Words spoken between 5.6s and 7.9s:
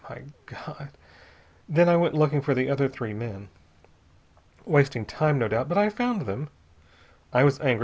but I found them. I was angry.